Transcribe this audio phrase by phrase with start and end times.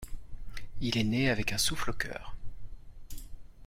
[0.79, 2.35] Il est né avec un souffle au cœur.